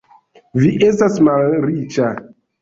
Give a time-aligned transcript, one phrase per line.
[0.61, 2.09] Vi estas malriĉa!